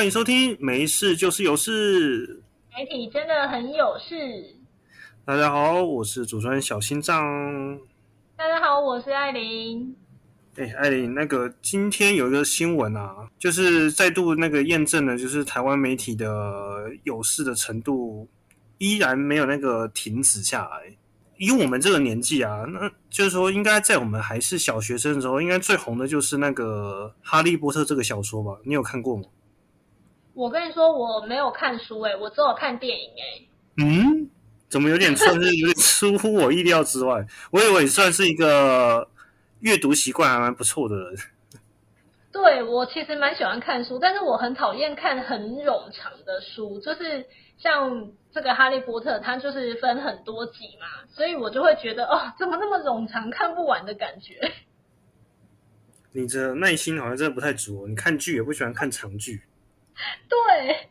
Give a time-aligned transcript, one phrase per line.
[0.00, 2.42] 欢迎收听，没事就是有事。
[2.74, 4.56] 媒体真的很有事。
[5.26, 7.78] 大家好，我是主持人小心脏。
[8.34, 9.94] 大家好，我是艾琳。
[10.56, 18.26] 哎，艾琳，那个今天有一个新闻啊，就是再度那个验证了，就是台湾媒体的有事的程度
[18.78, 20.96] 依然没有那个停止下来。
[21.36, 28.58] 以我们这个年纪啊，那就是说，应该在我们还是小学生的时候，应该最红的就是那个《哈利波特》这个小说吧？
[28.64, 29.24] 你有看过吗？
[30.40, 33.48] 我跟你说，我没有看书诶，我只有看电影诶。
[33.76, 34.30] 嗯，
[34.70, 37.26] 怎么有点算是有点 出乎我意料之外？
[37.50, 39.06] 我以为算是一个
[39.60, 41.14] 阅读习惯还蛮不错的人。
[42.32, 47.26] 对我其实蛮喜欢看书，但是我很讨厌看很冗长的书，就是
[47.58, 54.40] 像这个《哈利波特》，它就是分很多集嘛，所以我就会觉得哦，怎么那么冗长，看不完的感觉。
[56.12, 59.42] 你的耐心好像真的不太足，你看剧也不喜欢看长剧。
[60.28, 60.88] 对。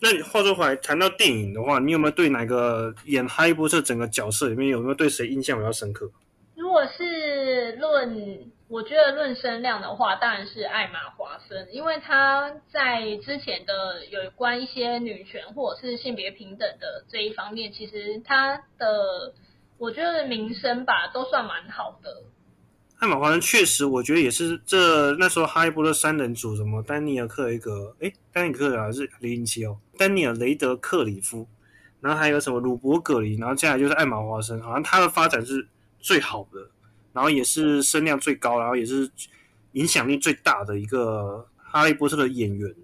[0.00, 6.10] 那你话说回来，谈到电影的话，你有没有对哪个演哈利波特整个角色里面有没有对谁印象比较深刻？
[6.54, 19.34] 如果是论，我觉得论声量的话，当然是艾玛华森，因为他在之前的有关一些女权或者是性别平等的这一方面，其实他的
[19.78, 22.22] 我觉得名声吧都算蛮好的。
[22.98, 31.46] 艾玛华森确实，我觉得也是这那时候哈利波特三人组，什么丹尼尔克雷格，哎，丹尼尔克还是零零七哦，丹尼尔雷德克里夫，
[32.00, 35.64] 然后还有什么鲁伯格林，然后接下来就是艾玛华森，好像他的发展是
[36.00, 36.70] 最好的，
[37.12, 39.08] 然后也是声量最高，然后也是
[39.72, 42.74] 影响力最大的一个哈利波特的演员。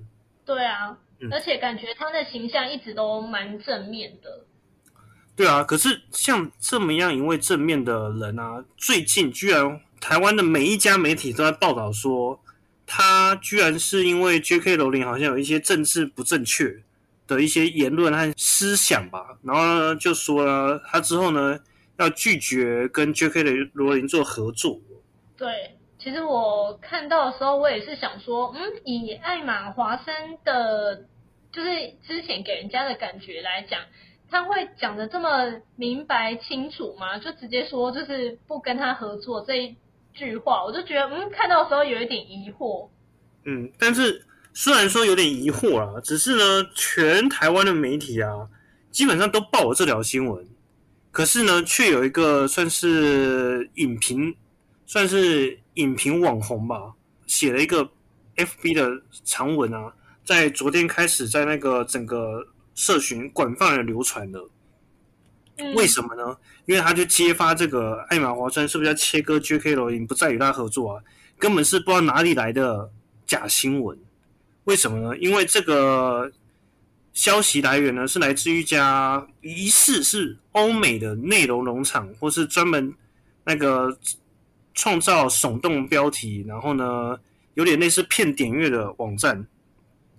[0.45, 0.97] 对啊，
[1.33, 4.45] 而且感觉他的形象一直都蛮正面的。
[5.35, 9.81] 对啊，可是像这么样一位正面的人啊，最近居然。
[10.07, 12.39] 台湾的每一家媒体都在报道说，
[12.87, 14.77] 他居然是因为 J.K.
[14.77, 16.77] 罗琳好像有一些政治不正确
[17.27, 21.59] 的一些言论和思想吧，然后呢就说了他之后呢
[21.97, 23.45] 要拒绝跟 J.K.
[23.45, 24.79] 的罗琳做合作。
[25.39, 30.15] 对，其实我看到的时候，我也是想说，嗯，以艾玛华森
[30.45, 30.97] 的，
[31.51, 33.81] 就是之前给人家的感觉来讲。
[34.31, 37.19] 他会讲的这么明白清楚吗？
[37.19, 39.77] 就直接说就是不跟他合作这一
[40.15, 42.89] 句话，我就觉得嗯，看到的时候有一点疑惑。
[43.45, 48.49] 嗯，但是虽然说有点疑惑啊，只是呢，全台湾的媒体啊，
[48.91, 50.47] 基本上都报了这条新闻，
[51.11, 54.35] 可是呢，却有一个算是影评，
[54.87, 56.95] 算是影评网红吧，
[57.27, 57.89] 写了一个
[58.37, 59.93] FB 的长文啊，
[60.25, 62.47] 在昨天开始在那个整个。
[62.77, 64.51] 社群广泛的流传了，
[65.75, 66.37] 为什么呢？
[66.67, 69.75] 因为他就揭发这个艾玛华森是不是要切割 J.K.
[69.75, 71.03] 罗琳，不再与他合作啊？
[71.39, 72.91] 根本是不知道哪里来的
[73.27, 73.99] 假新闻。
[74.65, 75.19] 为什么呢？
[75.19, 76.33] 因为这个
[77.13, 82.95] 消息来源呢是来自一家疑似是欧美的内容农场，或是专门
[83.45, 83.97] 那个
[84.75, 87.19] 创造耸动标题，然后呢
[87.55, 89.47] 有点类似骗点阅的网站。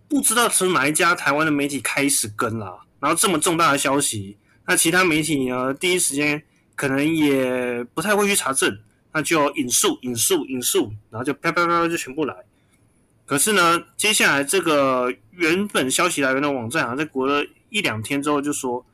[0.07, 5.73] 不知道从哪一家台湾的媒体开始跟啦，然后这么重大的消息，那其他媒体呢？
[5.73, 6.41] 第一时间
[6.75, 8.79] 可能也不太会去查证，
[9.13, 12.35] 那就引述、引述、引述，然后就啪啪啪就全部来。
[13.25, 18.85] 可是呢，接下来这个原本消息来源的网站啊，在过了一两天之后，就说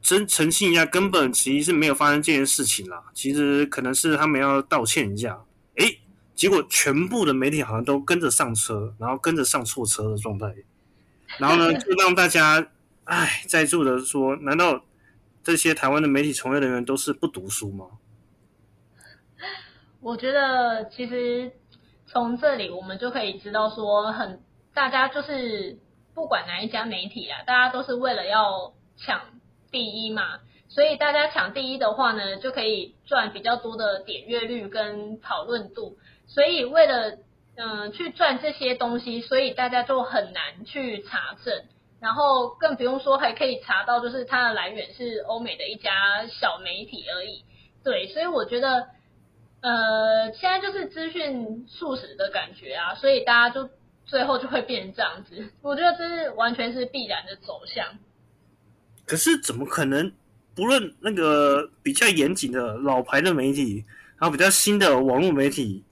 [0.00, 3.02] 真澄清一下，根本其实是没有发生这件事情啦。
[3.14, 5.40] 其实可能是他们要道歉一下。
[5.76, 5.98] 诶，
[6.34, 10.54] 结果全部的媒体好像都跟着上车，然后跟着上错车的状态，
[11.38, 12.66] 然后呢， 就让大家
[13.04, 14.84] 唉在座的说：难道
[15.42, 17.86] 这些台湾的媒体从业人员都是不读书吗？
[20.00, 21.52] 我觉得其实
[22.06, 24.40] 从这里我们就可以知道，说很
[24.74, 25.78] 大家就是
[26.14, 29.20] 不管哪一家媒体啊，大家都是为了要抢
[29.70, 35.98] 第一嘛，所以大家抢第一的话呢，就可以赚比较多的点阅率跟讨论度。
[36.26, 37.18] 所以为了
[37.56, 41.64] 嗯去赚这些东西，所以大家就很难去查证，
[42.00, 47.44] 然后更不用说还可以查到，就是它的来源是欧美的一家小媒体而已。
[47.84, 48.88] 对，所以我觉得
[49.60, 53.68] 呃现在就是资讯速食的感觉啊，所以大家就
[54.06, 55.48] 最后就会变成这样子。
[55.62, 57.86] 我觉得这是完全是必然的走向。
[59.06, 60.12] 可是怎么可能？
[60.56, 63.84] 不论那个比较严谨的老牌的媒体，
[64.18, 65.84] 然后比较新的网络媒体。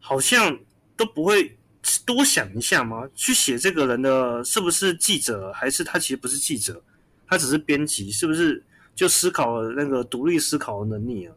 [0.00, 0.60] 好像
[0.96, 1.57] 都不会
[2.04, 3.08] 多想一下吗？
[3.14, 6.82] 去写这个人的是不是记者，还是他其实不是记者，
[7.26, 8.62] 他只是编辑，是不是
[8.94, 11.34] 就思考了那个独立思考的能力啊？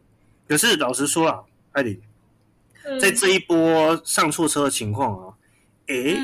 [0.48, 1.40] 可是老实说啊，
[1.72, 2.00] 艾琳，
[3.00, 5.34] 在这一波上错车的情况啊，
[5.86, 6.18] 诶，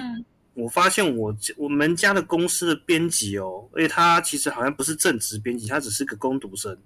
[0.55, 6.77] 我发现我我们家的公司的编辑哦，而且他其实好像不是正职编辑，他只是个工读生，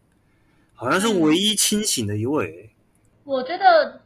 [0.75, 2.70] 好像是唯一清醒的一位。
[3.25, 4.02] 我觉得，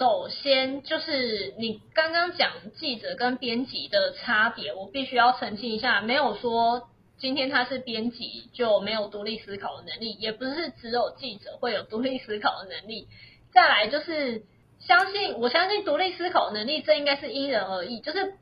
[0.00, 6.88] 首先就是你刚刚讲记者跟编辑的差别，我必须要澄清一下，没有说
[7.18, 13.08] 今天他是编辑就没有独立思考的能力，也不是只有记者会有独立思考的能力。
[13.52, 14.44] 再来就是
[14.78, 18.32] 相信，我相信独立思考能力，这应该是因人而异，就是。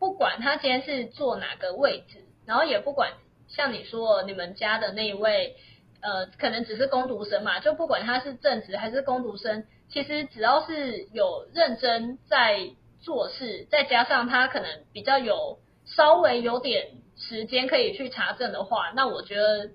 [0.00, 3.14] 不管他今天是坐哪个位置，然后也不管
[3.48, 5.56] 像你说你们家的那一位，
[6.00, 12.70] 呃，可能只是攻读生嘛，就不管他是正职还是攻读生，其实只要是有认真在
[13.00, 19.70] 做事，再加上他可能比较有稍微有点时间可以去查证的话，那我觉得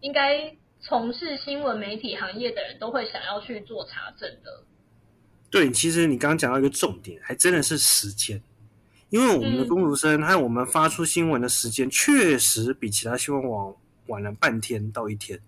[0.00, 4.64] 应该从事新闻媒体行业的人都会想要去做查证的。
[5.50, 8.40] 对，其实你刚刚讲到一个重点，还真的是时间。
[9.10, 13.74] 因为我们的公读生还有我们发出新闻的时间，确实比其他新闻网
[14.06, 15.40] 晚了半天到一天。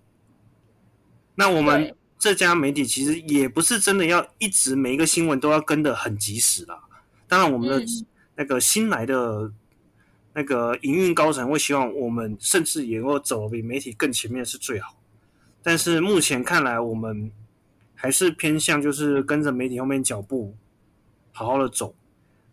[1.37, 6.81] 那我们这家媒体其实也不是真的要一直每一个新闻都要跟的很及时啦。
[7.27, 7.85] 当然，我们的
[8.37, 9.51] 那个新来的
[10.33, 14.97] 那个营运高层会希望我们甚至也能够走比媒体更前面是最好。
[15.65, 17.29] 但是目前看来，我们
[17.93, 20.55] 还是偏向就是跟着媒体后面脚步，
[21.33, 21.93] 好好的走。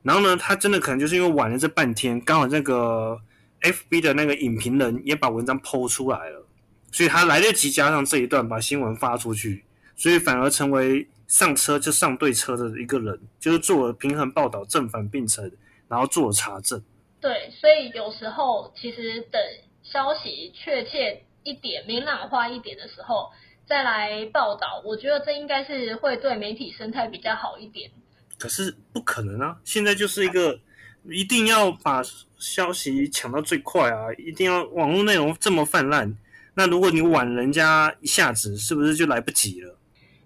[0.01, 3.21] 然后呢，他真的可能就是因为晚了这半天，刚好那个
[3.59, 6.43] F B 的那个影评人也把文章剖出来了，
[6.91, 9.63] 所以他来得及加上这一段把新闻发出去，
[9.95, 15.51] 所以反而成为上车就上对车的一个人，就是做了平衡报道，正反并陈，
[15.87, 16.81] 然后做了查证。
[17.21, 19.41] 对，所以有时候其实等
[19.83, 23.29] 消息确切一点、明朗化一点的时候
[23.67, 27.91] 再来报道，我觉得这应该是会对媒体生态比较好一点。
[28.37, 29.57] 可是不可能啊！
[29.65, 30.57] 现在就是一个
[31.03, 32.01] 一定要把
[32.37, 34.07] 消息抢到最快啊！
[34.17, 36.17] 一定要网络内容这么泛滥，
[36.59, 39.77] 那如果你晚人家一下子，是不是就来不及了？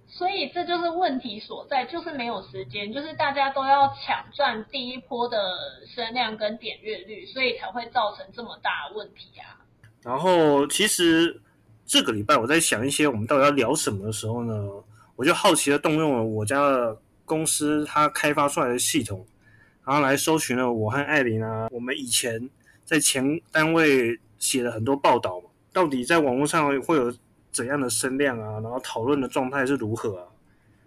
[0.08, 5.38] 所以这就是问题所在，就是没有时间，就是大家都要抢赚第一波的
[5.94, 9.62] 声量跟点阅率，所以才会造成这么大问题啊！
[10.02, 11.40] 然后其实
[11.86, 14.68] 这个礼拜我在想一些我们到底要聊什么的时候呢，
[15.16, 16.98] 我就好奇的动用了我家的。
[17.26, 19.26] 公司它开发出来的系统，
[19.86, 22.50] 然后来搜寻了我和艾琳啊，我们以前
[22.84, 25.42] 在前单位写了很多报道，
[25.74, 27.14] 到底在网络上会有
[27.52, 28.62] 怎样的声量啊？
[28.62, 30.28] 然后讨论的状态是如何啊？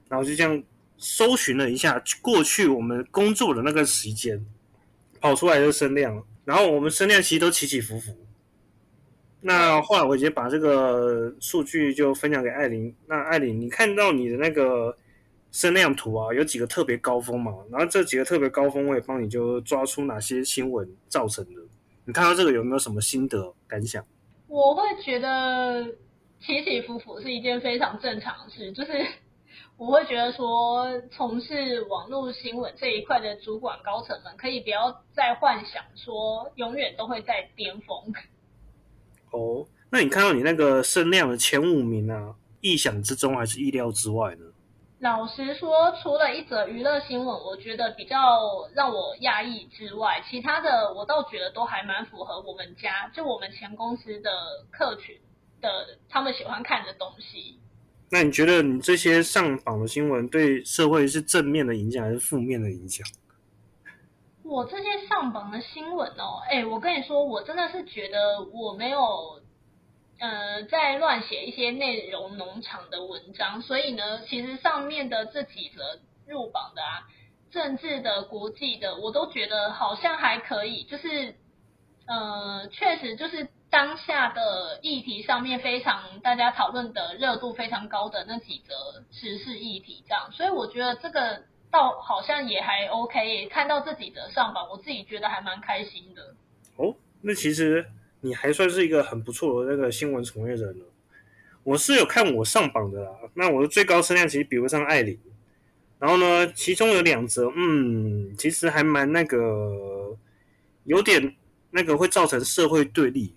[0.08, 0.62] 然后就这样
[0.96, 4.42] 搜寻了一下过去我们工作的那个时间
[5.20, 8.16] 跑出来的声量，然后我们声量其实都起起伏伏。
[9.40, 12.94] 那后来我直接把这个数据就分享给艾琳。
[13.06, 14.96] 那艾琳，你看到你的那个？
[15.52, 17.50] 声量图啊，有几个特别高峰嘛？
[17.70, 21.60] 然后这几个特别高峰，我也帮你就抓出哪些新闻造成的。
[22.04, 24.04] 你看到这个有没有什么心得感想？
[24.48, 25.84] 我会觉得
[26.40, 28.92] 起起伏伏是一件非常正常的事，就是
[29.76, 38.14] 我会觉得说，从事网络新闻这一块的主管高层们，可以不要再幻想说永远都会在巅峰。
[39.32, 44.44] 哦，那你看到你那个声量的前五名啊，意想之中还是意料之外呢？
[45.00, 48.16] 老实说，除了一则娱乐新闻，我觉得比较
[48.74, 54.30] 让我讶异之外，其他的我倒觉得都还蛮符合我们家就我们前公司的
[54.70, 55.14] 客群
[55.60, 57.60] 的他们喜欢看的东西。
[58.10, 63.06] 那你觉得你这些上榜的新闻对社会是正面的影响还是负面的影响？
[64.44, 68.98] 我这些上榜的新闻哦，哎，我跟你说，我真的是觉得我没有。
[70.18, 77.04] 呃，在乱写一些内容农场的文章，所以呢，其实上面的这几则入榜的啊，
[77.50, 81.34] 政治的、国际的，我都觉得好像还可以，就是
[82.06, 96.22] 呃，确实就是当下的议题上面非常大家讨论的热度非常高的那几则时事议题这样，所以我觉得这个倒好像也还 OK，看到这几则上榜，我自己觉得还蛮开心的。
[96.78, 97.84] 哦，那其实。
[98.26, 100.84] 你还算是一个很不错的那个新闻从业人了。
[101.62, 105.16] 我是有看我上榜的啦，那我的最高声量其实比不上艾琳。
[106.00, 110.18] 然后呢，其中有两则，嗯，其实还蛮那个，
[110.84, 111.36] 有点
[111.70, 113.32] 那个会造成社会对立。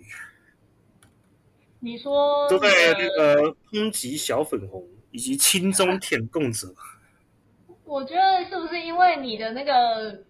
[1.79, 2.67] 你说都在
[2.97, 6.73] 那个抨击小粉红以及亲中舔共者。
[7.85, 10.23] 我觉得是不是因为你的那个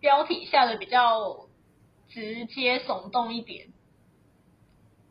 [0.00, 1.48] 标题下的比较
[2.08, 3.68] 直接耸动一点？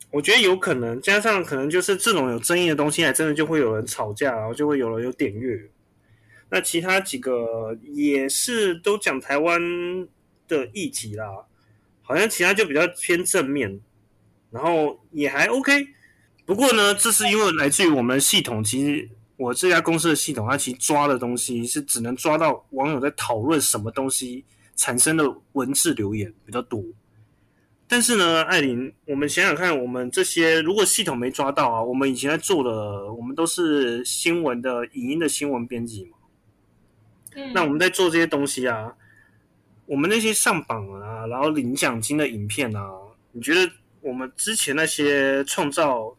[0.09, 5.69] 我觉得有可能，加上可能就是这种有争议的东西，还真的就会有人吵架，然后就会有人有点阅。
[6.49, 9.61] 那其他几个也是都讲台湾
[10.47, 11.45] 的议题啦，
[12.01, 13.79] 好像其他就比较偏正面，
[14.49, 15.89] 然后也还 OK。
[16.45, 24.45] 不过呢，这是因为来自于我们系统，其实我这家公司的系统，它其实抓的东西是只能抓到网友在讨论什么东西
[24.77, 26.81] 产生的文字留言比较多。
[27.89, 36.17] 但是呢，艾琳，我们想想看，我们这些如果系统没抓到啊，我们以前在做的，我们都是新闻的影音的新闻编辑嘛。
[37.35, 38.93] 嗯，那我们在做这些东西啊，
[39.85, 42.91] 我们那些上榜啊，然后领奖金的影片啊，
[43.31, 46.13] 你觉得我们之前那些创造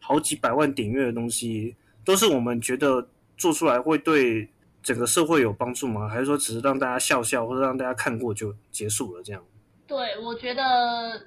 [0.00, 4.48] 好几百万点阅的东西，都是我们觉得做出来会对
[4.82, 6.08] 整个社会有帮助吗？
[6.08, 9.40] 还是说只是让大家笑笑，或者让大家看过就结束了这样？
[9.88, 11.26] 对，我觉得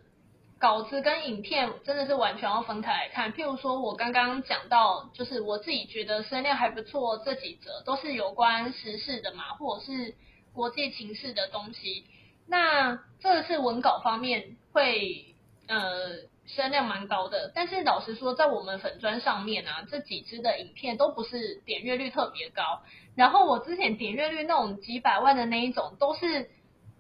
[0.60, 3.32] 稿子跟影片真的是完全要分开来看。
[3.32, 10.14] 譬如说，我刚刚讲到，就是我自己觉得声量还不错，这几则都是有关时事的嘛，或者是
[10.54, 12.04] 国际情势的东西。
[12.50, 15.36] 那这个是文稿方面会
[15.70, 22.82] 呃声量蛮高的，但是老实说，在我们粉砖上面啊，这几支的影片都不是点阅率特别高。
[23.16, 26.50] 然后我之前点阅率那种几百万的那一种，都是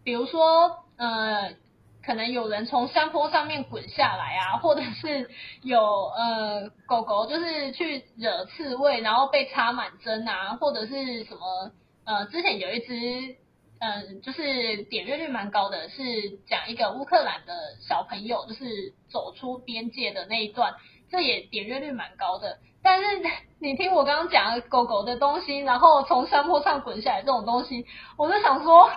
[0.05, 0.85] 比如说。
[0.99, 1.55] 呃，
[2.05, 5.29] 可能有人从山坡上面滚下来啊，或者是
[5.63, 11.71] 有呃狗狗就是去惹刺猬，然后被插满针啊，或者是什么
[12.05, 13.37] 呃，之前有一只
[13.79, 16.03] 嗯，就是点阅率蛮高的，是
[16.49, 20.75] 讲一个乌克兰的小朋友就是走出边界的那一段，
[21.09, 22.57] 这也点阅率蛮高的。
[22.83, 23.05] 但是
[23.61, 27.85] 你听我刚刚讲狗狗的东西，然后从山坡上滚下来这种东西，
[28.17, 28.91] 我就想说。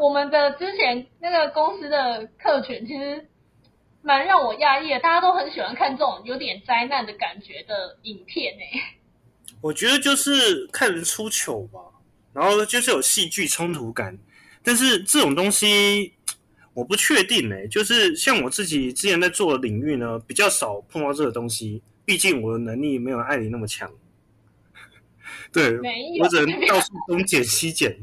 [0.00, 3.26] 我们的之前那个公司的客群其实
[4.02, 8.62] 蛮让我压抑的，大家都很喜欢看这种有点灾难的感觉的影片呢。
[9.60, 11.80] 我觉得就是看人出糗吧，
[12.32, 14.18] 然后就是有戏剧冲突感，
[14.62, 16.12] 但是这种东西
[16.74, 17.66] 我不确定呢。
[17.68, 23.90] 就是像我自己之前在做的领域呢，比较少碰到这个东西，毕竟我的能力没有艾琳那么强。
[25.52, 25.78] 对，
[26.20, 27.96] 我只能到处东捡西捡。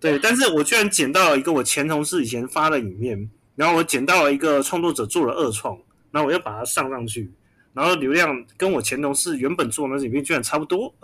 [0.00, 5.76] 对，但是我居然捡到了一个我前同事以前发的影片，然后我捡到了一个创作者做了二创，
[6.12, 7.28] 然后我又把它上上去，
[7.74, 10.94] 然后流量跟我前同事原本做的那影片居然差不多，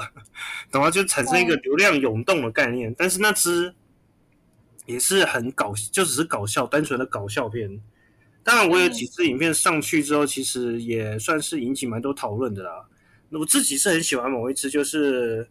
[0.70, 0.88] 懂吗？
[0.92, 2.94] 就产生一个流量涌动的概念。
[2.96, 3.74] 但是那支
[4.86, 7.80] 也是很搞，就只是搞笑，单纯的搞笑片。
[8.44, 12.84] 当然，我有几支影片上去之后，其实也算是引起蛮多讨论的啦。
[13.30, 15.48] 那我自己是很喜欢某一支，就是。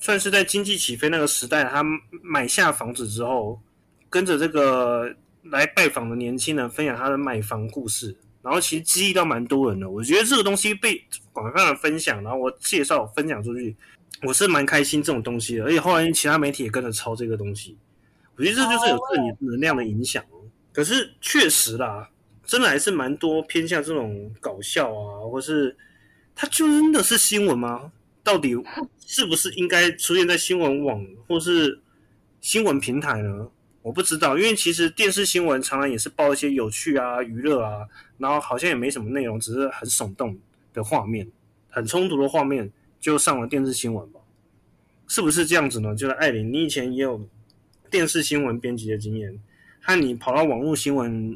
[0.00, 1.84] 算是在经济起飞那个时代，他
[2.22, 3.60] 买下房子之后，
[4.08, 5.12] 跟着这个
[5.44, 9.90] 来拜访的年轻人分享他的买房故事，然后其实激励到蛮多人的。
[9.90, 11.02] 我觉得这个东西被
[11.32, 13.74] 广泛的分享，然后我介绍分享出去，
[14.22, 15.64] 我是蛮开心这种东西的。
[15.64, 17.76] 而且后来其他媒体也跟着抄这个东西，
[18.36, 20.24] 我觉得这就是有正能量的影响。
[20.72, 22.08] 可是确实啦，
[22.44, 25.76] 真的还是蛮多偏向这种搞笑啊，或是
[26.36, 27.90] 它真的是新闻吗？
[28.28, 28.54] 到底
[29.06, 31.80] 是不是应该出现在新闻网或是
[32.42, 33.48] 新闻平台呢？
[33.80, 40.38] 我不知道，因为其实电视新闻常常也是报一些有趣啊、娱乐啊，然后好像也没什么内容，只是很耸动
[40.74, 41.26] 的画面、
[41.70, 42.70] 很冲突的画面
[43.00, 44.20] 就上了电视新闻吧？
[45.06, 45.96] 是不是这样子呢？
[45.96, 47.26] 就是艾琳，你以前也有
[47.90, 49.34] 电视新闻编辑的经验，
[49.80, 51.34] 和你跑到网络新闻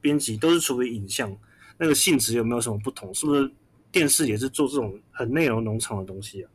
[0.00, 1.32] 编辑都是处于影像，
[1.78, 3.14] 那个性质有没有什么不同？
[3.14, 3.48] 是不是？
[3.92, 6.50] 电视也是做这种很内容农场的东西啊。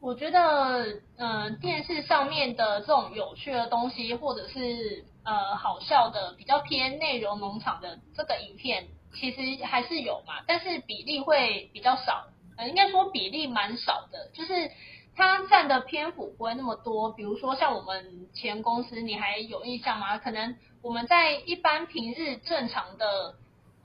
[0.00, 12.28] 我觉得，嗯，电视上面的这种有趣的东西，或者是呃好笑的、比较偏内容农场的这个影片，其实还是有嘛，但是比例会比较少。
[12.56, 14.70] 呃，应该说比例蛮少的，就是
[15.16, 17.10] 它占的篇幅不会那么多。
[17.10, 20.16] 比如说像我们前公司，你还有印象吗？
[20.16, 23.34] 可能我们在一般平日正常的。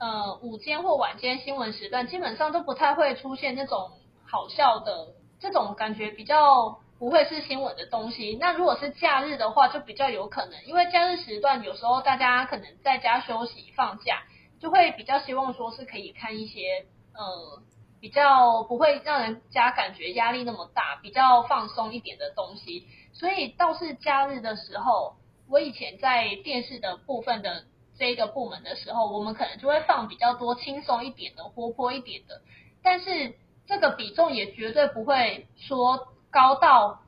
[0.04, 3.90] 呃，午间或晚间新闻时段基本上都不太会出现那种
[4.26, 8.36] 好笑的这种感觉，比较不会是新闻的东西。
[8.38, 14.24] 那如果是假日的话，就比较有可能，因为假日时段有时候大家可能在家休息放假，
[14.60, 16.84] 就会比较希望说是可以看一些
[17.14, 17.62] 呃
[17.98, 22.86] 比较不会让人家感觉压力那么大、比较放松一点的东西。
[23.14, 25.14] 所以倒是假日的时候，
[25.48, 27.64] 我以前在电视的部分的。
[27.96, 32.40] 这一个部门的时候，我们可能就会放比较多轻松一点的、活泼一点的，
[32.82, 33.34] 但是
[33.66, 37.02] 这个比重也绝对不会说高到，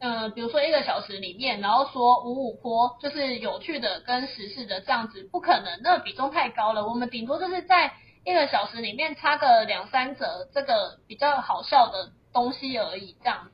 [0.00, 6.86] 呃，比如说一个小时里面，然后说五五坡就是有趣的跟时事的这样子，不可能，那个比重太高了。
[6.88, 7.92] 我们顶多就是在
[8.24, 13.52] 一个小时里面插个两三折这个比较好笑的东西而已，这样子。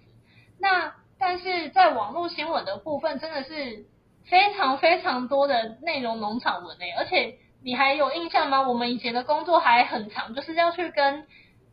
[0.58, 3.86] 那但是在网络新闻的部分，真的是。
[4.28, 8.62] 非常非常多的内容农场文诶，而且你还有印象吗？
[8.68, 11.26] 我们以前的工作还很长，就是要去跟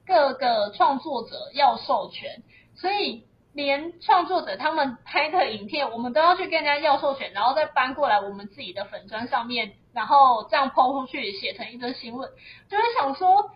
[0.05, 2.43] 各个创作者要授权，
[2.75, 12.29] 所以连创作者他们拍的影片，我们都要去跟人家要授权，然后再搬过来我们自己的粉砖上面，然后这样抛出去，写成一则新闻，
[12.69, 13.51] 就是想说。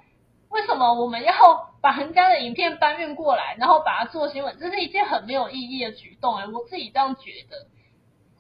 [0.48, 1.34] 为什么我们要
[1.82, 4.58] 把人家的影片搬运过来，然后把它做新闻？
[4.58, 7.66] 这是一件很没有意义的举动哎，我自己这样觉得。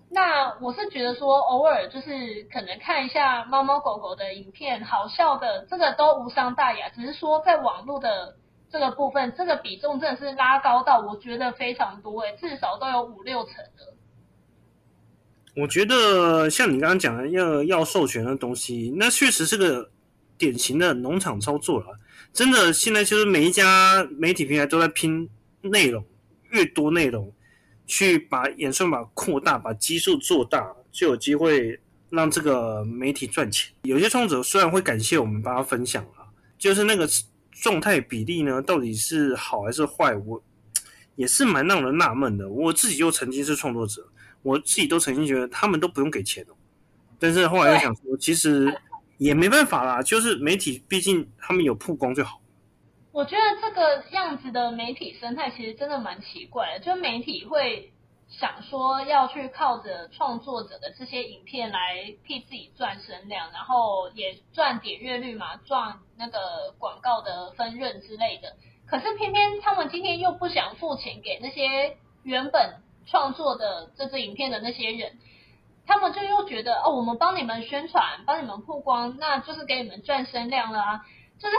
[0.09, 6.87] 那我是觉得说，偶尔就是可能看一下猫猫狗狗的影片，好笑的，这个都无伤大雅。
[6.89, 8.37] 只是说在网络的
[8.71, 13.93] 这个部分，这个比重真的是拉高到我觉得非常多哎，至少都有五六成的。
[15.57, 19.89] 我觉得像你刚刚讲的要要授权的东西，那确实是个
[20.37, 21.87] 典型的农场操作了。
[22.31, 25.29] 真的，现在就是每一家媒体平台都在拼
[25.61, 26.05] 内容，
[26.51, 27.31] 越多内容，
[27.85, 33.73] 去把演算法扩大，把基数做大，就有机会让这个媒体赚钱。
[33.83, 36.27] 有些创作者虽然会感谢我们帮他分享了，
[36.57, 37.07] 就是那个
[37.51, 40.43] 状态比例呢，到底是好还是坏，我
[41.15, 42.49] 也是蛮让人纳闷的。
[42.49, 44.07] 我自己就曾经是创作者，
[44.41, 46.53] 我自己都曾经觉得他们都不用给钱哦，
[47.19, 48.73] 但是后来又想说，其实。
[49.17, 52.41] 也没办法啦，就是媒体，毕竟他们有曝光就好。
[53.15, 57.93] 我觉得这个样子的媒体生态其实真的蛮奇怪的，就媒体会
[58.27, 68.57] 想说要去靠着创作者的这些影片来替自己赚声量，然后也赚点阅率嘛，赚那个广告的分润之类的。
[68.85, 75.13] 可是偏偏他们今天又不想付钱给那些原本创作的这支影片的那些人。
[75.87, 81.05] 他们就又觉得哦，我们帮你们宣传，帮你们曝光，那就是给你们赚声量了啊！
[81.37, 81.55] 就是，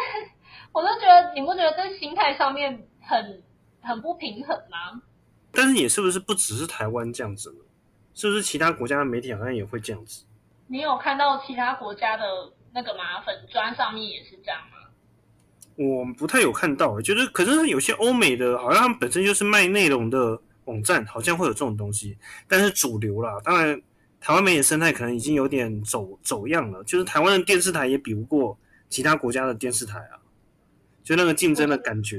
[0.76, 3.42] 我都觉得，你不觉得这心态上面很
[3.80, 5.00] 很不平衡吗？
[5.50, 7.64] 但是也是不是不只是台湾这样子呢？
[8.12, 10.24] 是不是其他国家的媒体好像也会这样子？
[10.66, 12.24] 你有看到其他国家的
[12.74, 13.22] 那个吗？
[13.24, 14.76] 粉砖上面也是这样吗？
[15.76, 23.80] 我不太有看到，就是可是有些欧美的，好像他们本身就是卖内容的网站，好像会有这种东西，但是主流啦，当然。
[24.18, 28.58] 台湾媒体生态可能已经有点走走样了，就是台湾的电视台也比不过
[28.88, 30.18] 其他国家的电视台啊，
[31.06, 32.18] 就那个竞争的感觉。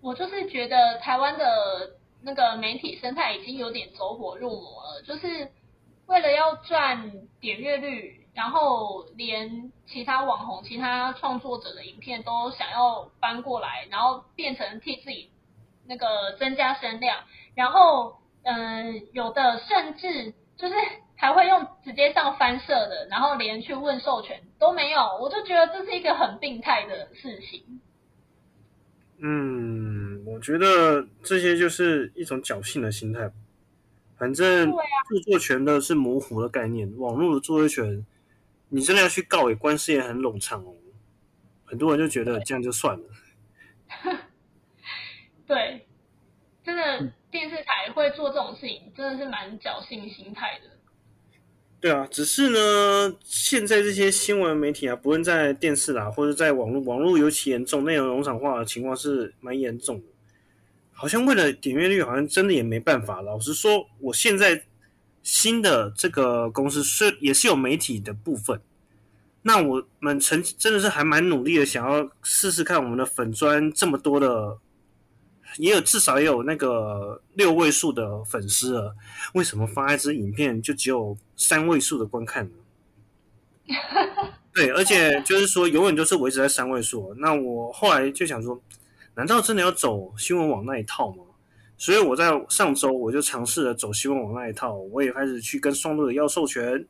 [0.00, 5.52] 我就是觉得台湾的那个媒体生态已经有点走火入魔了，就是
[6.06, 15.30] 为了要赚点阅率，然后连其他网红、其他创作者的影片都想要搬过来，然后变成替自己
[15.86, 20.32] 那个增加声量，然后嗯，有的甚至。
[20.58, 20.74] 就是
[21.20, 27.80] 还会用直接上翻社的，然后连去问授权都没有，我就觉得这是一个很病态的事情。
[29.18, 33.28] 嗯，我觉得这些就是一种侥幸的心态。
[34.16, 38.06] 反正著作权的是模糊的概念，网络的著作权，
[38.68, 40.72] 你真的要去告，也官司也很冗长哦。
[41.64, 43.04] 很多人就觉得这样就算了。
[45.48, 45.84] 对，
[46.64, 47.12] 真的。
[47.30, 50.77] 电视台会做这种事情，真的是蛮侥幸心态的。
[51.80, 60.06] 对啊，只是呢，现在这些新闻媒体啊，不论在电视啦，或者在网络，网络尤其严重，内容农场化的情况是蛮严重的。
[60.92, 63.22] 好像为了点阅率，好像真的也没办法。
[63.22, 64.64] 老实说，我现在
[65.22, 68.60] 新的这个公司是也是有媒体的部分，
[69.42, 74.58] 那我们曾真的是还蛮努力的，想要试试看我们的粉砖这么多的。
[75.58, 78.94] 也有至少也有那个六位数的粉丝了，
[79.34, 82.50] 为什么发一支影片就只有三位数的观看呢？
[84.54, 87.14] 对，而且就是说永远都是维持在三位数。
[87.18, 88.60] 那我后来就想说，
[89.14, 91.22] 难道真的要走新闻网那一套吗？
[91.76, 96.84] 所以我在上周我就尝试了走新闻网那一套，我也开始去跟双路的要授权，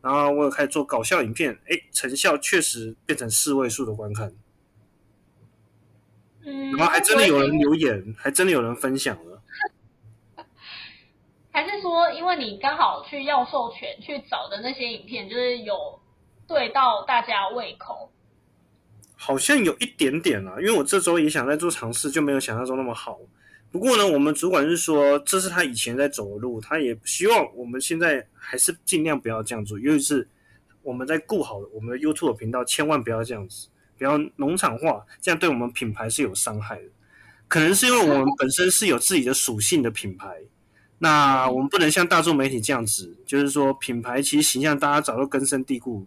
[0.00, 4.32] 然后我也开始做搞笑影片，哎，成效确实变成四位数的观看。
[6.44, 9.42] 然后还真的有人留言，还真的有人分享了。
[11.50, 15.74] 还是说，因为你刚好去要授权去找的那些影片，就是有
[16.48, 18.10] 对到大家胃口？
[19.16, 23.18] 好像有一点点啊，因为我这周也想在做尝试，就没有想象中那么好。
[23.70, 30.28] 不过呢，我们主管是说，这是他以前在走的路，他也希望我们现在还是尽量不要这样做，尤其是
[30.82, 33.68] 我们在顾好我们的 YouTube 频道，千万不要这样子。
[34.04, 36.88] 比较农场化，这样对我们品牌是有伤害的。
[37.48, 40.28] 可能是因为我们本身是有自己的属性的品牌，
[40.98, 46.04] 那我们不能像大众媒体这样子，就是说品牌其实形象大家早就根深蒂固，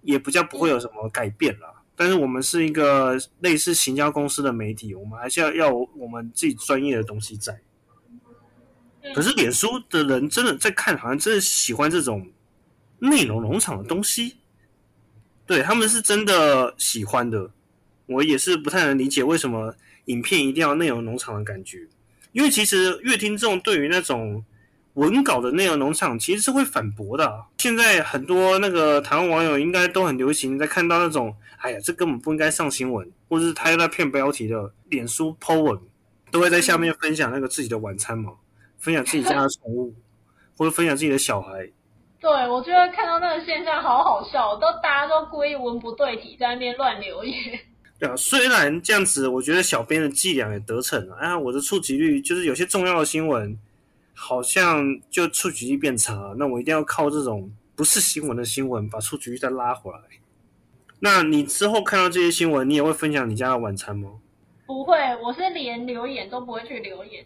[0.00, 1.68] 也不叫不会有什么改变啦。
[1.94, 7.60] 但是我们是一个类似行销公司的媒体，我们还是要要我们自己专业的东西在。
[9.14, 12.26] 可是脸书的人真的在看，好像真的喜欢这种
[13.00, 14.36] 内容农场的东西，
[15.48, 17.50] 对他们是真的喜欢的。
[18.06, 21.78] 我也是不太能理解为什么影片一定要内容农场的感觉，
[22.32, 24.44] 因为其实乐听众对于那种
[24.94, 27.46] 文稿的内容农场其实是会反驳的。
[27.58, 35.78] 现在很多那个台湾网友应该都很流行，在看到那种哎呀，这根本不应该上新闻，或者是他在骗标题的脸书 po 文，
[36.30, 38.32] 都会在下面分享那个自己的晚餐嘛。
[38.78, 39.94] 分享自己家的宠物，
[40.56, 41.68] 或者分享自己的小孩。
[42.20, 47.36] 对，我觉得看到那个现象好好笑，都大家都故意文不对题在那边乱留言。
[47.98, 51.16] 对啊，虽然这样子，我觉得小编的伎俩也得逞了。
[51.16, 53.56] 啊， 我的触及率就是有些重要的新闻，
[54.14, 56.34] 好像就触及率变差。
[56.36, 59.98] 那我一定要靠这种不是新闻的新闻，把触及率再拉回来。
[61.00, 64.10] 那你之后看到这些新闻，你也会分享你家的晚餐吗？
[64.66, 67.24] 不会，我是连留言都不会去留言。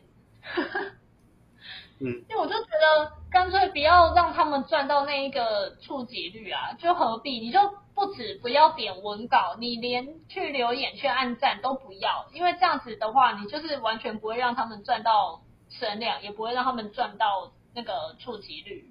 [1.99, 7.41] 嗯， 因为我就觉得干脆不要让他们赚到那一个触及率啊，就何必？
[7.41, 7.59] 你就
[7.93, 18.89] 不止不要点文稿，你连去留言、去按赞都不要，因为这样子的话，你就是完全不会让他们赚到声量，也不会让他们赚到那个触及率。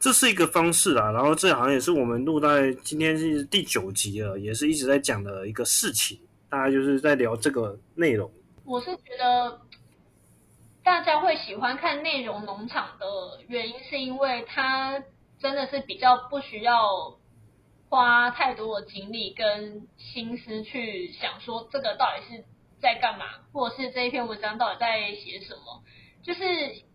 [0.00, 8.32] 这是一个方式啊，然后这好像也是我们录在今天是第九集了，也是一直在讲的一个事情，大家就是在聊这个内容。
[8.64, 9.60] 我是觉得。
[10.90, 13.06] 大家会喜欢看内容农场的
[13.46, 15.00] 原因，是因为它
[15.38, 17.16] 真的是比较不需要
[17.88, 22.44] 花太多的精力跟心思去想说这个到底是
[22.82, 25.84] 在干嘛，或者是这一篇文章到底在写什么。
[26.24, 26.42] 就是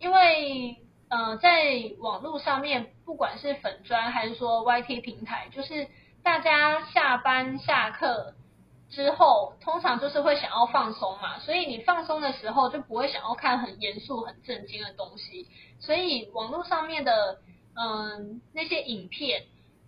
[0.01, 0.75] 因为
[1.07, 5.87] 呃，在网络上面，不管是粉砖还是说 YT 平台，就是
[6.21, 8.35] 大家下班下课。
[8.89, 15.47] 之后通常就是会想要放松嘛，所以你放松的时候就不会想要看很严肃、很震惊的东西。
[15.79, 17.39] 所以网络上面的
[17.75, 19.43] 嗯那些影片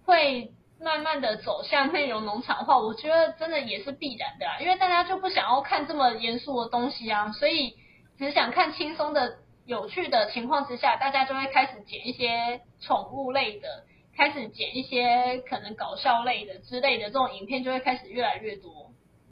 [0.05, 7.75] 会慢慢的走向内容农场化，我觉得真的也是必然的，因为大家就不想要看这么严肃的东西啊，所以
[8.17, 18.86] 只想看轻松的、有趣的情况之下，大家就会开始剪一些宠物类的，开始剪一些可能搞笑类的之类的这种影片，就会开始越来越多。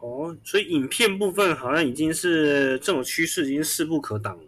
[0.06, 4.44] 哦，所以影片部分好像已经是这种趋势，已经势不可挡了。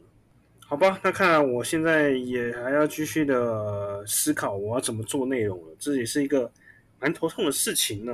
[0.59, 6.51] 好吧，那看来我现在也还要继续的思考我要怎么做内容了，这也是一个
[6.99, 8.13] 蛮头痛的事情呢。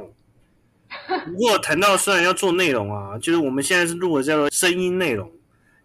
[1.26, 5.30] 不过谈到虽然要做内容啊，就是我们现在是录的叫做声音内容。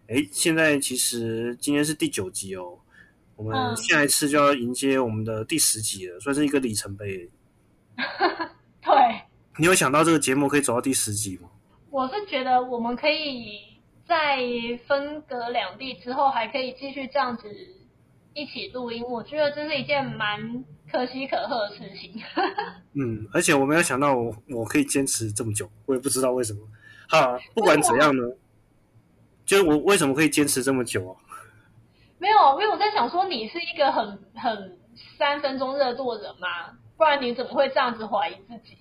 [0.07, 2.79] 哎，现在其实今天是第九集哦，
[3.35, 7.29] 我们下一次就要迎接我们的第十集了，算是一个里程碑。
[8.81, 9.28] 对。
[9.59, 11.49] 你有想到这个节目可以走到第十集吗？
[11.91, 13.59] 我是觉得我们可以
[14.07, 14.37] 在
[14.87, 17.49] 分隔两地之后，还可以继续这样子
[18.33, 19.03] 一起录音。
[19.03, 22.21] 我觉得这是一件蛮可喜可贺的事情。
[22.95, 26.59] 嗯，而且我没有想到我我可以坚持这么久，我也不知道为什么。
[27.09, 28.23] 好，不管怎样呢，
[29.45, 31.19] 就是我为什么可以坚持这么久啊？
[32.17, 34.77] 没有，因为我在想说，你是一个很很
[35.17, 36.77] 三分钟热度的人吗？
[36.97, 38.77] 不然你怎么会这样子怀疑自己？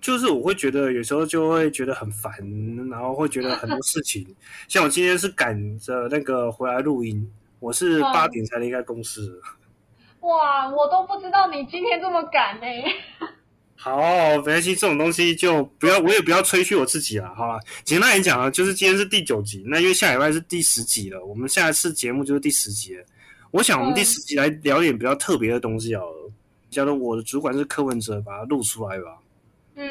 [0.00, 2.32] 就是我会觉得有时候就会觉得很烦，
[2.90, 4.26] 然后会觉得很多事情，
[4.68, 9.40] 像我今天是赶着那个回来录音，我是八点才离开公司。
[10.20, 12.66] 哇，我都不知道你今天这么赶呢。
[13.74, 13.96] 好，
[14.38, 17.58] 没关系，这种东西就不要，我也不要吹嘘我自己了，好吧？
[17.84, 23.04] 简单来讲啊，就是今天是第九集，那因为下礼拜是第十集了，我们下一次节目就是第十集了。
[23.50, 26.30] 我想我们第十集来聊点比较特别的东西好了，
[26.70, 29.16] 假如我的主管是柯文哲，把它录出来吧。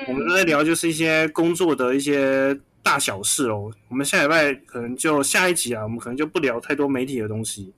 [0.08, 3.72] 我们在聊就是一些工作的一些大小事哦。
[3.90, 7.74] 我们下礼拜可能就下一集啊，我们可能就不聊太多媒体的东西，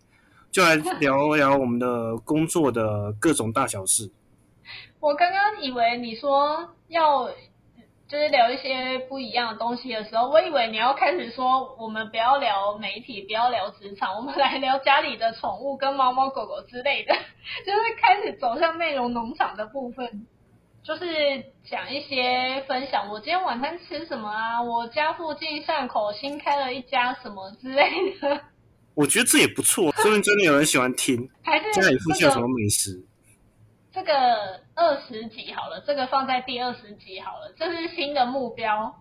[0.52, 4.12] 就来 聊聊我们的工作的各种大小事。
[5.00, 7.28] 我刚刚以为你说要
[8.08, 17.14] 就是聊一些不一样的东西的时候，我以为你要开始说我们不要聊媒体，不要聊职场，我们来聊家里的宠物跟猫猫狗狗之类的，
[17.66, 20.28] 就是开始走向内容农场的部分。
[20.84, 21.04] 就是
[21.70, 24.62] 讲一些分享，我今天晚餐吃什么啊？
[24.62, 28.42] 我家附近巷口新开了一家什么之类的。
[28.96, 31.30] 我觉得这也不错， 说明真的有人喜欢听。
[31.44, 33.00] 还是家里附近有什么美食？
[33.94, 34.12] 这个
[34.74, 38.94] 二十集好了，这个放在第二十集好了，这是新的目标。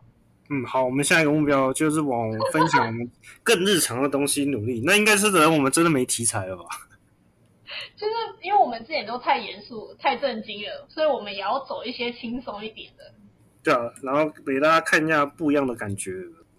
[0.51, 3.11] 嗯，好，我们下一个目标就是往分享我们
[3.43, 4.83] 更日常的东西努力。
[4.85, 6.65] 那应该是等我们真的没题材了吧？
[7.97, 8.13] 就是
[8.43, 13.13] 因为我们之前都太严肃、太震惊了，所以我们也要走一些轻松一点的。
[13.63, 16.13] 对啊，然后给大家看一下不一样的感觉，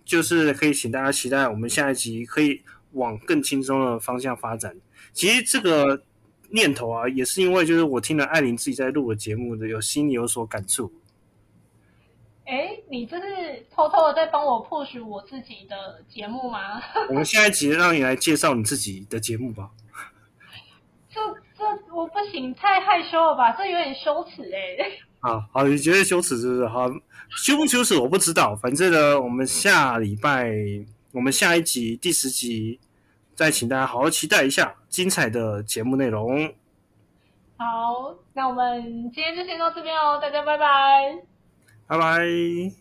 [0.06, 4.76] 就是可以请大家期待我们下一集可以往更轻松的方向发展。
[5.14, 6.04] 其实这个
[6.50, 10.92] 念头啊，也是因为就是我听了艾琳自己在录的节目的，有心里有所感触。
[12.46, 16.82] 哎，你这是偷偷的在帮我 push 我自己的节目吗？
[17.08, 19.70] 我们下一集让你来介绍你自己的节目吧。
[21.14, 21.20] 这
[21.58, 23.52] 这我不行，太害羞了吧？
[23.54, 24.92] 这有点羞耻哎。
[25.30, 26.68] 啊，好，你觉得羞耻是不是？
[26.68, 26.90] 好，
[27.30, 30.52] 羞不羞耻我不知道，反正呢，我们下礼拜，
[31.12, 32.80] 我们下一集第十集，
[33.36, 36.52] 再请大家好好期待一下精彩的节目内容。
[37.58, 38.82] 好，那我们
[39.14, 40.66] 今天就先到这边哦，大家拜拜。
[41.88, 42.81] 拜拜。